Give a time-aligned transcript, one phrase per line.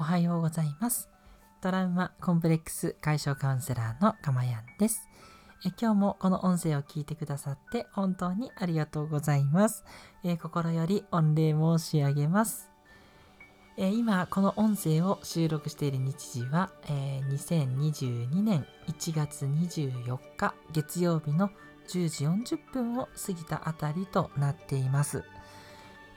[0.00, 1.10] おはようございます。
[1.60, 5.06] トラウマコンプレックス解消カウンセラーのかまやんです。
[5.62, 9.84] え今日もこの音声を聞いてくださって本当にありがとうございます。
[10.24, 12.70] え心より御礼申し上げます。
[13.76, 21.50] え今この音声を収録している日時は、えー、2022年1月24日月曜日の
[21.88, 25.24] 10時40分を過ぎたあたりとなっています。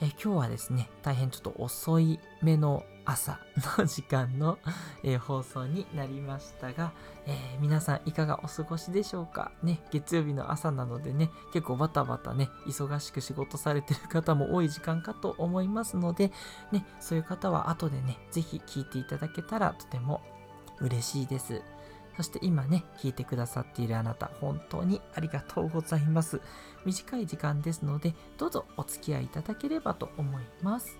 [0.04, 3.39] え今日はですね、大変ちょっと遅い目の朝
[3.77, 4.59] の時間の、
[5.02, 6.91] えー、放送になりましたが、
[7.25, 9.53] えー、皆さんいかがお過ごしでしょうか？
[9.63, 16.33] ね、月曜日の朝なのでね、結構バタバタね、忙しく仕事されてる方も多い時間かと思いますので、
[16.73, 20.22] ね、そういう方は後でね、ぜひ聞いていただけたらとても
[20.81, 21.61] 嬉しいです。
[22.16, 26.41] そして今ね、聞いてくださっているあなた、本当にありがとうございます。
[26.86, 30.98] 短い時間ですので、どうぞお付き合いいただければと思います。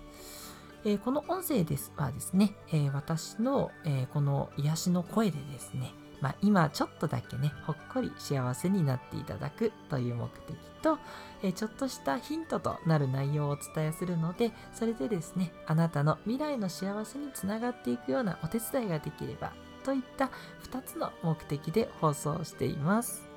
[0.84, 10.98] えー、この音声ですはですね、えー、私の、えー、この癒しの声でですね、まあ、今ちょっとだけね、ほっこり幸せになっていただくという目的と、
[11.42, 19.52] えちょっとしたヒントとなる内容をお伝えするので、それでですね、あなたの未来の幸せにつながっていくようなお手伝いができれば
[19.84, 20.30] といった
[20.72, 23.34] 2つの目的で放送しています。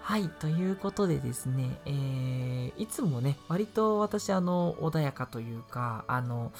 [0.00, 6.50] はい、ということでですね、えー、いつもね、割と私、あの、穏やかというか、あの、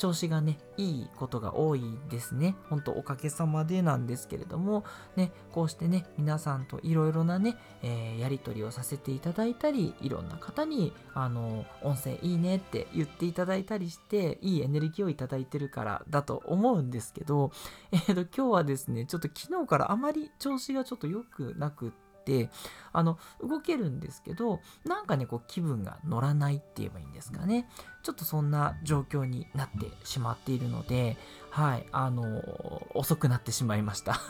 [0.00, 2.56] 調子がね、いいことが多いですね。
[2.70, 4.82] ほんとおかげさまでなんですけれども、
[5.14, 17.52] ね、こうしてね、皆さんといろいろなね、えー、やりとりをさせていただいたり、いろんな方に、あの、音声いいねって言っていただいたりして、いいエネルギーをいただいてるからだと思うんですけど、
[17.92, 22.48] えっ、ー、と、今日はですね、ちょっと昨日からあまり調子がちょっと良くなくって、て
[22.92, 27.68] あの動けるんですけどなんかねこう気分が乗らないって言えばいいんですかね。
[28.02, 31.18] ちょっとそんな状況になってしまっているので
[31.50, 32.22] はいあの
[32.94, 34.20] 遅くなってしまいました。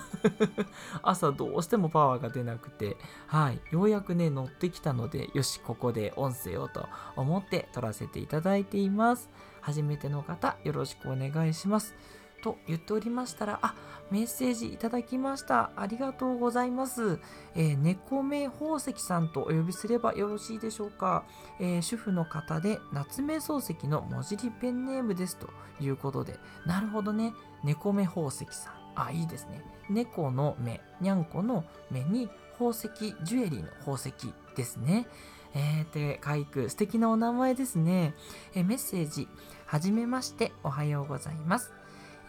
[1.02, 2.96] 朝どうしてもパワーが出なくて
[3.26, 9.28] はいようやくね乗ってきたのでよしここで音声をと思って撮らせていただいています。
[9.60, 11.94] 初めての方よろしくお願いします。
[12.40, 13.74] と言っておりましたら、あ、
[14.10, 15.70] メッセージいただきました。
[15.76, 17.20] ありがとうございます。
[17.54, 21.24] えー、猫目宝石さんとお呼びすればよろしいでしょうか。
[21.60, 25.48] えー、主婦の方で、夏目漱石の文字りペンネームですと
[25.80, 27.32] いうことで、なるほどね。
[27.62, 28.74] 猫目宝石さん。
[28.96, 29.62] あ、いいですね。
[29.88, 32.88] 猫の目、にゃんこの目に宝石、
[33.22, 34.12] ジュエリーの宝石
[34.56, 35.06] ですね。
[35.54, 38.14] えー、で、かいく素敵なお名前ですね。
[38.54, 39.28] えー、メッセージ、
[39.66, 41.72] はじめまして、おはようございます。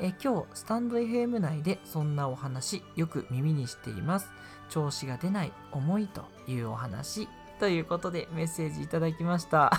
[0.03, 4.31] え今日スタンド FM 内でそんなお話よく耳にしています
[4.69, 7.28] 調子が出ない思いというお話
[7.62, 9.72] ということでメッセージいただきました。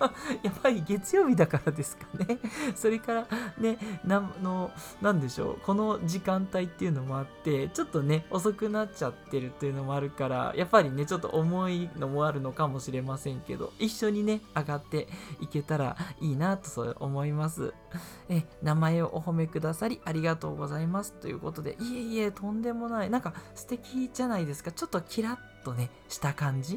[0.44, 2.38] やっぱり月曜日だからですかね。
[2.74, 3.26] それから
[3.56, 4.70] ね、なの、
[5.00, 5.58] なんでしょう。
[5.64, 15.08] この時間帯っていうのもあって、ちょっとね、遅くなっちゃってるっていうのもあるから、やっぱりね、ちょっと重いのもあるのかもしれませんけど、一緒にね、上がって
[15.40, 17.72] いけたらいいなとそう思います。
[18.28, 21.12] え、名前をお褒めくださりありがとうございます。
[21.12, 23.10] ということで、いえいえ、とんでもない。
[23.10, 24.72] なんか素敵じゃないですか。
[24.72, 26.76] ちょっとキラッとね、した感じ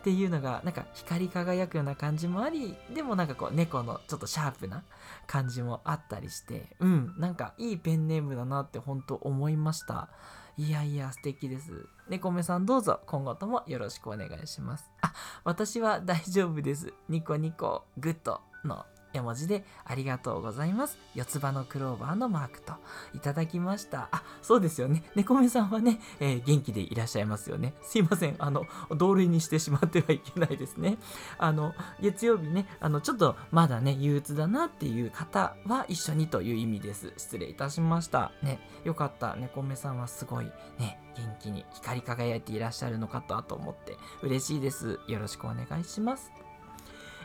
[0.00, 4.84] っていうのが、なんか光り輝くような感じもあり、でもなんかこう猫のちょっとシャープな
[5.26, 10.08] 感じもあったりして、うん、なんかいいペンネームだなって本当思いました。
[10.56, 11.86] いやいや、素敵です。
[12.08, 14.88] 猫目さんどうぞ今後ともよろしくお願いします。
[15.00, 16.92] あ、私は大丈夫です。
[17.08, 20.98] ニコニコグッドの絵文字でありがとうございます。
[21.14, 22.74] 四つ葉のクローバーのマークと
[23.14, 24.08] いただきました。
[24.10, 25.04] あ、そうですよね。
[25.14, 27.74] 猫目さんはね、えー、元気でいらっしゃいますよね。
[27.82, 28.36] すいません。
[28.38, 30.98] あの、同類にしてしまってはいけないですね。
[31.38, 37.12] あの、月曜日ね、あの、ちょっとまだね、憂鬱だなっていう方は一緒にという意味です。
[37.16, 38.32] 失礼いたしました。
[38.42, 39.36] ね、よかった。
[39.36, 40.46] 猫目さんはすごい
[40.78, 44.98] ね、元気に光り輝いていらっしゃるのかとと思って嬉しいです。
[45.08, 46.43] よろしくお願いします。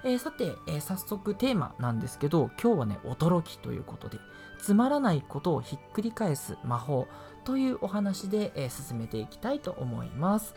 [0.04, 4.18] えー、さて、えー、早速テーマなんですけど今日はね驚きということで
[4.60, 7.08] つまらないことをひっくり返す魔法
[7.46, 10.54] というお話で、えー、進めていきたいと思います。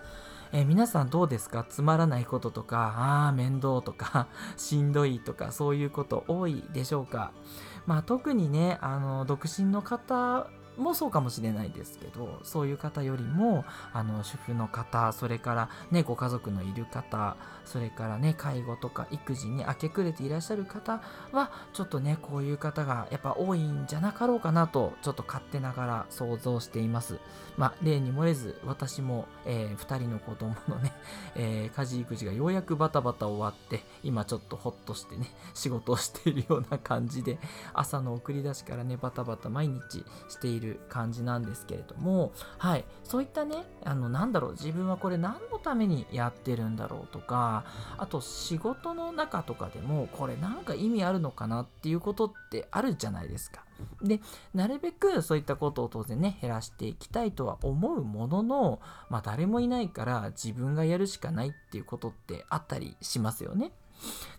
[0.55, 1.65] え、皆さんどうですか？
[1.67, 4.27] つまらないこととか、ああ、面倒とか、
[4.59, 7.33] しんどいとか、そういうこと多いでしょうか？
[7.87, 21.03] まあ特にね、あの、独身の方もそうかもしれないですけどそういう方よりもあの主婦の方それからねご家族のいる方それからね介護とか育児に明け暮れていらっしゃる方
[21.33, 27.19] はちょっとねこういう方がやっぱ多いんじゃなかろうかなとちょっと勝手ながら想像しています。
[27.57, 30.93] まあ例に漏れず私も、えー、2人の子供のね、
[31.37, 37.39] えー、家事育児がようやくバタバタ終わって今ちょっとホッとしてね仕事をしているような感じで
[37.75, 47.65] 朝の送り出しからねバタバタ毎日している感じなんですけれどもはいそういったねあのなんだろう自分はこれ何のためにやってるんだろうとか
[47.99, 53.65] あと仕事の中とかでもこれなんか意味あるのかなっていうことってあるじゃないですか。
[54.01, 54.21] で
[54.55, 58.81] なるべくそういったことを当然ね減らしていきたいとは思うものの、
[59.11, 63.73] まあ、誰もいないから自分がやるしかないっていうことってあったりしますよね。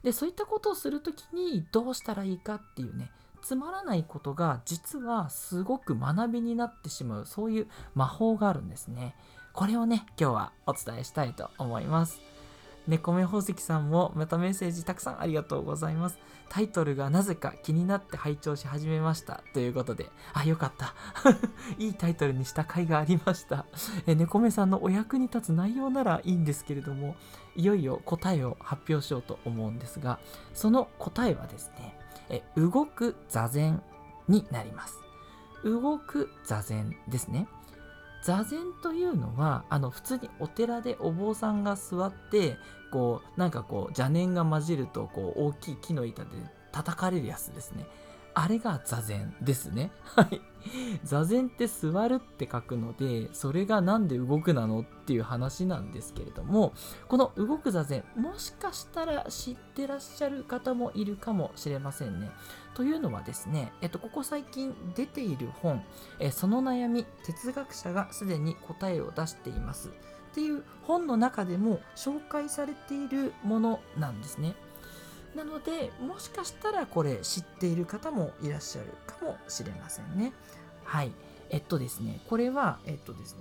[0.04, 3.12] でそういったことをする時にどうしたらいいかっていうね
[3.44, 9.16] つまらないことが実はすごく学びになってしまうそういう魔法があるんですね。
[9.51, 12.22] これをね今日はお伝えしたいと思います。
[12.88, 16.18] 猫目宝石さんもまたメッセージたくさんありがとうございます。
[16.50, 19.42] タイトルがなぜか気になって拝聴し始めました。
[19.54, 20.94] ということで、あ、よかった。
[21.80, 23.66] いいタイトルにした甲斐がありました。
[24.06, 27.16] え猫目さんのお役に立つ内容ならいいんですけれども、
[27.56, 30.19] いよいよ答えを発表しようと思うんですが、
[30.54, 31.98] その答えはですね、
[32.30, 33.81] え動く座禅
[34.28, 35.00] になります。
[35.64, 37.48] 動く座禅ですね。
[38.24, 42.58] 座禅というのはあの普通にお寺でお坊さんが座って
[42.92, 46.30] こうなんかこう邪念が混じるとこう大きい木の板で
[46.72, 47.86] 叩かれるやつですね
[48.33, 49.91] あれが座禅ですね。
[50.03, 50.41] はい。
[51.03, 56.74] 座禅って座るって書くのでそれが何で動くなのっていう話なんですけれども
[57.09, 62.31] この動く座禅もしかしたら知ってらっしゃる方もいるかもしれませんね。
[62.75, 65.83] というのはですね、えっと、ここ最近出ている本、
[66.19, 69.89] えその悩み哲学者がすでに答えを出しています。
[69.89, 69.91] っ
[70.33, 74.56] ていう本の中でも紹介されているものなんですね。
[75.35, 80.33] なのでもしかしたらこれ知っている方もいらっしゃるかもしれませんね
[80.83, 81.12] はい
[81.50, 83.39] えっとですねこれはえっとですね、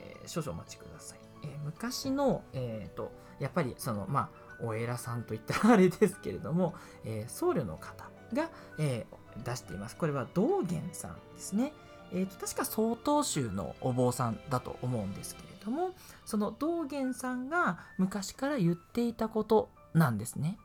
[0.00, 6.74] えー、少々お待ちください、えー、昔のえー、っとやっぱりそのまあお偉さんといったあれですけれども、
[7.04, 8.48] え僧侶の方が、
[8.78, 9.96] えー、出しています。
[9.96, 11.74] これは道元さんですね。
[12.12, 15.90] えーと、確か曹洞宗のお坊さんだと思うんですけれども
[16.24, 20.58] その道元さんが昔から言っていたことなんですね。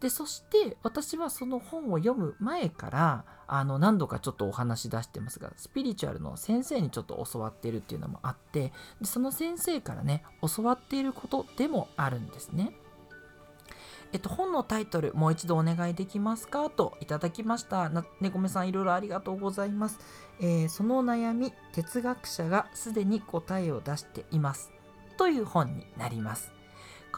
[0.00, 10.22] でそして私はその本を読む前からあの何度かちょっとお話出してますがスピリチュアルの先生にちょっと教わっているっていうのもあってでその先生からね
[10.56, 12.72] 教わっていることでもあるんですね。
[14.10, 16.70] えっと、本のタイトル、もう一度お願いできますか？
[16.70, 17.90] といただきました。
[17.90, 19.98] ねこめさん、いろいろありがとうございます。
[20.40, 24.72] えー、その悩み、哲学者がすでに答えを出しています。
[25.18, 26.54] という本になります。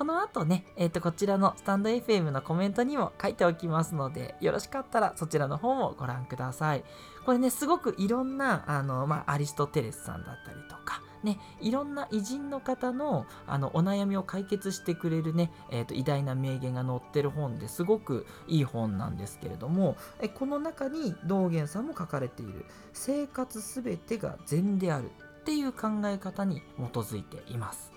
[0.01, 6.85] この後ね、えっ、ー、と、こちらのスタンド FM のコメントにも書いておきますので、よろしかったらそちらの方もご覧ください。
[7.27, 22.65] これね、すごくいろんな、あの、まあ、アリストテレスさんだったりとか、ね、いろんな偉人の方のあのお悩みを解決してくれるね、えーと、偉大な名言が載ってる本ですごくいい本なんですけれどもえこの中に道元さんも書かれている
[22.95, 25.11] 「生活すべてが善である」
[25.41, 27.93] っていう考え方に基づいています。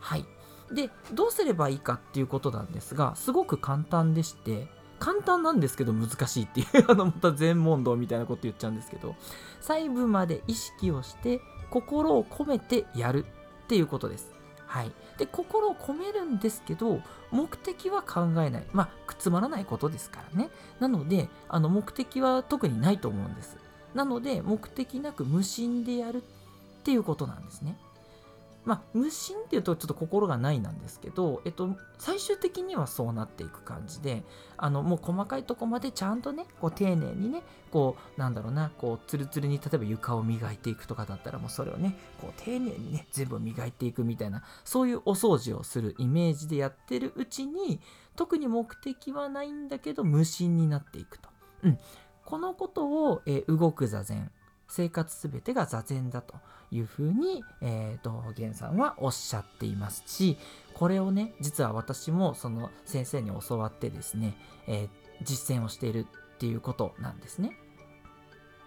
[0.00, 0.24] はい
[0.72, 9.16] でどうすればいいかっていうことなんですがすごく簡単でして簡単なんですけど難しいっていう あのまた全問答みたいなこと言っちゃうんですけど
[9.60, 11.40] 細部まで意識をして
[11.70, 14.32] 心を込めてやるっていうことです。
[14.66, 14.92] はい。
[15.18, 18.64] で、心を込めるんですけど、目的は考えない。
[18.72, 20.48] まあ、くつまらないことですからね。
[20.80, 23.58] なので、あの、目的は特にないと思うんです。
[23.94, 27.76] なので、目的なく無心でやるっていうことなんですね。
[28.64, 34.22] まあ、無心っていうとちょっと心がないなんですけど、えっと、最終的にはそうなっていく感じで、
[34.56, 37.42] あの、もう細かいとこまでちゃんとね、こう丁寧にね、
[37.72, 47.80] こう、なんだろうな、こう、ツルツルに例えば床を磨いていくとかだったら、もうそれをね、こう、丁寧にね、全部磨いていくみたいな、そういうお掃除をするイメージでやってるうちに、
[48.14, 51.28] 特に目的はないんだけど、無心になっていくと。
[51.64, 51.78] うん。
[52.24, 54.30] このことを、えー、動く座禅、
[54.68, 56.34] 生活すべてが座禅だと
[56.72, 60.38] いうふうに、えー、道元さんはおっしゃっていますし
[60.74, 64.34] これをね実は私もその先生に教わってですね、
[64.66, 64.88] えー、
[65.22, 67.56] 実践をしているっていうことなんですね。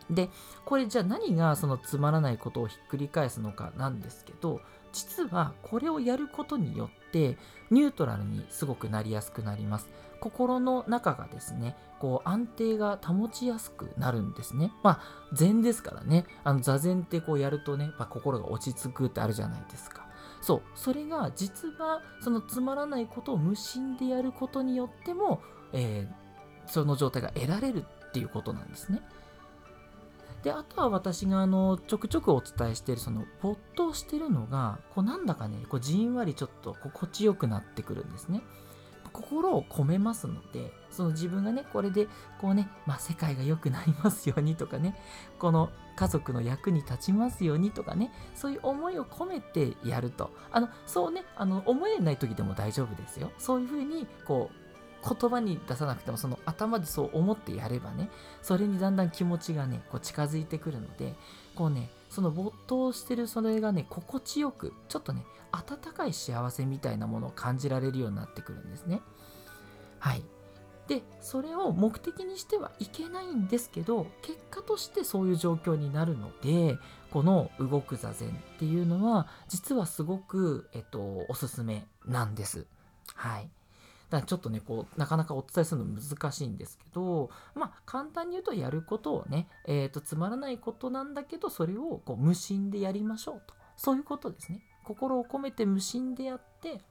[0.10, 0.30] で
[0.66, 4.62] これじゃあ何がそのつまらないことをひっくり返すのかなんですけど
[4.96, 7.38] 実はこれをやることによって
[7.70, 9.90] ニュートラルにすごくなりやすくなります。
[10.22, 14.72] 心の中がですねこう安定が保ちやすくなるんですね。
[14.84, 15.00] まあ
[15.34, 16.26] 禅ですからね。
[16.46, 20.08] あの座禅ってこうやるとね、まあ、心が落ち着くってあるじゃないですか。
[20.42, 20.62] そう。
[20.76, 25.42] それが実はそのつまらないことを無心でやることによっても、
[25.74, 29.02] えー、その状態が得られるっていうことなんですね。
[30.46, 38.44] であとは私があのちょくちょくお伝えしているその没頭してるのがこうなんだかねこうじんわりちょっと心地よくなってくるんですね。
[39.12, 42.08] 心を込めますのでその自分がねこれで
[42.42, 44.94] こうね、まあ、世界が良くなりますようにとかね
[45.40, 50.30] この家族の役に立ちますようにとかねそういう思いを込めてやると。
[50.52, 53.32] あのそうねあの思えない時でも大丈夫ですよ。
[53.40, 54.65] そういうふうにこう
[55.08, 58.10] 言葉に出さなくてもその頭でそう思ってやればね
[58.42, 61.14] それにだんだん気持ちがねこう近づいてくるので
[61.56, 69.02] こうねその没頭してるそれがね心地よくちょっとね温かい幸せみたいなものを感じられるようになってくるんですね。
[70.00, 70.24] はい。
[70.88, 76.78] でそれを目的にしてはいけないんですけど結果としてそういう状況になるので
[77.10, 82.68] この動く座禅っていうのは実はすごく、えっと、おすすめなんです。
[83.16, 83.50] はい。
[84.10, 93.56] だからちょっとね、こう、なかなかお伝えするの難しいんですけど、まあ、簡単に言うとやることをね、えっ、ー、と、つまらないことなんだけど、それをこう無心でやりましょうと。
[93.76, 94.62] そういうことですね。
[94.84, 96.82] 心を込めて無心でやって、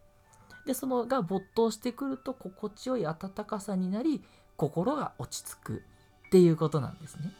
[0.67, 4.25] で、そのが没頭してくると心地よい温かさになり、
[4.57, 5.83] 心が落ち着く
[6.27, 7.33] っていうことなんですね。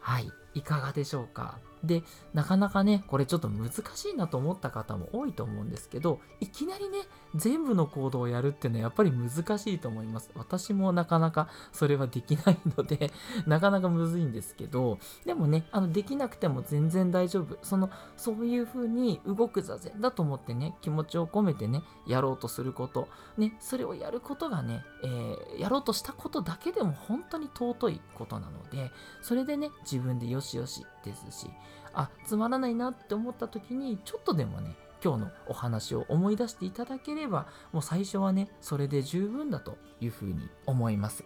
[0.00, 0.30] はい。
[0.54, 1.58] いかがでしょうか？
[1.84, 2.02] で、
[2.34, 6.98] なかなかね、これちょっと難しいなと思った方も多いと思うんですけど、いきなりね、
[7.34, 10.30] 全部の行動をやるっていうのはやっぱり難しいと思います。
[10.34, 13.12] 私もなかなかそれはできないので
[13.46, 17.58] なかなかむずいんですけど、でもね、あの、できなくても全然大丈夫。
[17.62, 31.50] その、そういう風に動く座禅だと思ってね、気持ちを込めてね、やろうとすること、ね、それをやることがね、えー、やろうとしたことだけでも本当に尊いことなので、それでね、自分でよしよしですし、
[31.92, 41.24] あ、つまらないなって思った時に、ちょっとでもね、今日のお話を思い出していただければ、もう最初はね、それで十分だというふうに思います。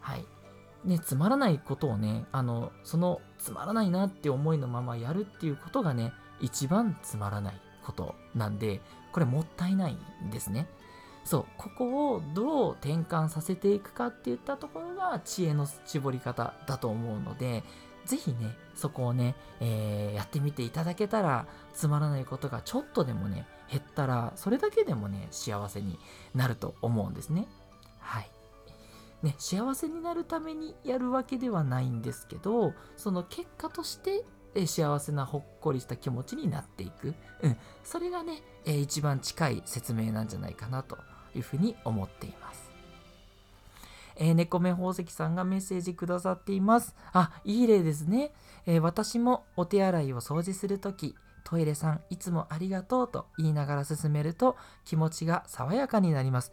[0.00, 0.24] はい。
[0.84, 8.80] ね、つまらないことをね、あの、そのつまらないなって思いのままやるっていうことがね、一番つまらないことなんで、
[9.12, 10.66] これもったいないんですね。
[11.24, 17.64] そう、ここをどう転換させていくかっていったところが知恵の絞り方だと思うので、
[18.04, 25.98] ぜひね、そこをね、えー、やってみていただけたら、つまらないことがちょっとでもね、減ったら、それだけでもね、幸せに
[26.34, 27.46] なると思うんですね。
[27.98, 28.30] はい。
[29.22, 34.24] ね、幸せになるためにやるわけではないんですけど、その結果として、
[34.56, 37.14] え幸せなほっこりした気持ちになっていく。
[37.42, 37.56] うん。
[37.82, 40.98] それがね、え一番近い説明なんじゃないかなと
[41.34, 42.63] いうふうに思っています。
[44.16, 46.94] えー、猫目宝石さんがメッセージくださっています。
[47.12, 48.32] あ、いい例ですね。
[48.66, 56.52] えー、私もお手洗いを掃除するとき、トイレさんいつもありがとうと言いながら進めると気持ちが爽やかになります。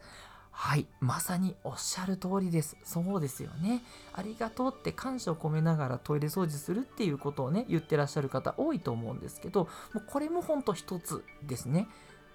[0.54, 2.76] はい、まさにおっしゃる通りです。
[2.84, 3.82] そうですよね。
[4.12, 9.64] ありがとうって感謝を込めながらトイレ掃除するっていうことをね、言ってらっしゃる方多いと思うんですけど、
[9.94, 11.88] もうこれもほんと一つですね。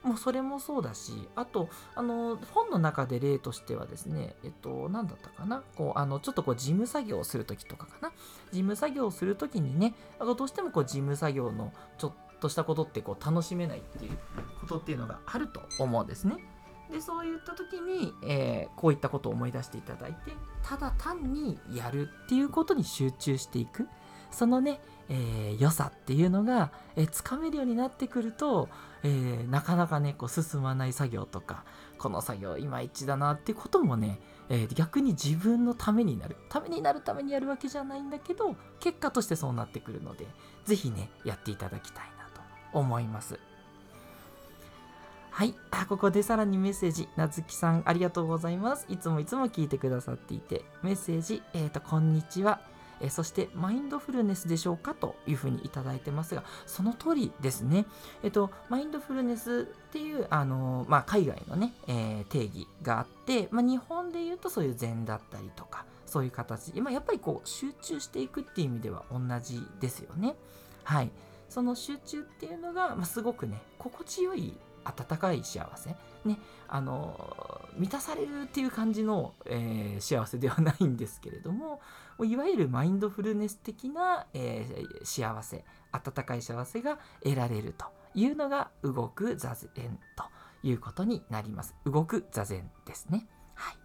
[0.03, 8.15] もうそれもそうだし、あと、あの、本の中で例としてはですね、えっと、何だったかな、こう、あの、ちょっとこう、事務作業をするときとかかな、事
[8.51, 14.17] 務作業をするときにね、あのどうしてもこう、事務作業のちょっとしたことってこう、楽しめないっていう
[14.61, 16.35] ことっていうのがあると思うんですね。
[16.91, 20.31] で、そういった時に、えー、こういったことを思い出していただいて、
[20.63, 23.87] ただ単にやるっていうことに集中していく。
[24.31, 24.79] そのね、
[25.09, 28.69] えー、良さっていうのが、えー、つかめるようになってくると、
[29.03, 31.63] えー、なかなかねこう進まない作業とか
[31.97, 34.19] この作業いまいちだなってこともね、
[34.49, 36.35] えー、逆に自分のためになる。
[36.49, 40.25] ためになるためにやるわけじゃないんだけど結果としてそうなってくるので
[40.65, 42.41] 是非ねやっていただきたいなと
[42.77, 43.39] 思います。
[45.31, 45.53] はい。
[45.69, 47.07] あここでさらにメッセージ。
[47.15, 48.87] なずきさんありがとうございます。
[48.89, 50.65] いつもいつも聞いてくださっていて。
[50.81, 51.43] メッセージ。
[51.53, 52.59] えっ、ー、とこんにちは。
[53.01, 57.85] えそしてマインドフルネスでしょうかというふうにいただいてますが、その通りですね。
[58.23, 70.35] えっと、マインドフルネスっていう、あのまあ、海外のね、えー、定義があって、まあ、日本で言うとそういう禅だったりとか、そういう形、まあ、やっぱりこう集中していくっていう意味では同じですよね。
[70.83, 71.11] はい。
[71.49, 81.79] その集中っていうのが、まあ、すごくね、心地よい温かい幸せ、ね、あの満たされるっていう感じの、えー、幸せではないんですけれども
[82.23, 90.23] いわゆるマインドフルネス的な、えー、幸せ温かい幸せが得られるというのが動く座禅と
[90.63, 91.75] いうことになります。
[91.85, 93.27] 動く座禅ですね。
[93.53, 93.77] はい。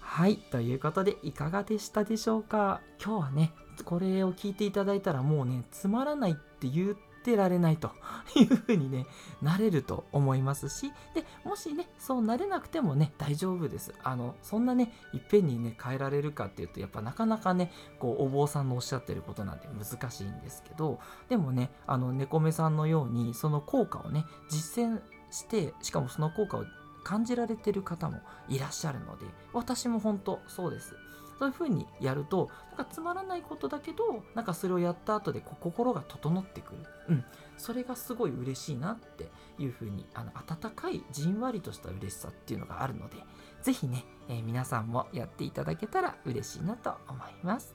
[0.00, 2.80] はいということでいかがでしたでしょうか？
[3.00, 3.52] 今日はね
[3.84, 7.90] これを聞いていただいたらもうねつまらないって言ってられないと
[8.36, 9.06] いうふうにね
[9.42, 13.94] なれると思いますしでもしねそうなれなくてもね大丈夫です。
[14.02, 26.64] あのそんなねいっぺんにね変えられるかっていうとやっぱなかなかねこうお坊さんのおっしゃってることなんて難しいんですけどでもねあの猫目さんのようにその効果をね実践してしかもその効果を
[27.04, 30.94] 感じられてる方もいらっしゃるので私も本当そうです。
[31.38, 36.78] そういう風にやるとなんかつまらないことだけどなんかそれをやった後でこう心が整ってくる、
[37.08, 37.24] うん、
[37.56, 43.16] それがすごい嬉しいなっていう風にあの温かいじんわりとした嬉しさっていうのがあるので
[43.62, 47.74] 是非ね、えー、皆さんもやっていただけたら嬉しいなと思います。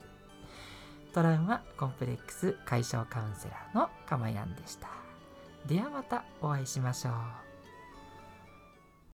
[1.13, 4.87] トラウマコンプレックス解消カウンセラーのかまやんでした。
[5.67, 7.42] ではまたお会いしましょう。